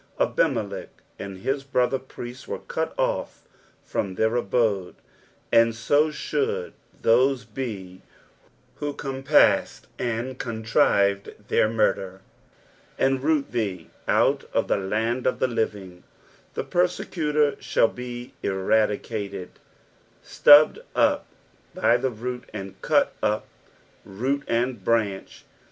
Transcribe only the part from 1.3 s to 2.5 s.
his brother priests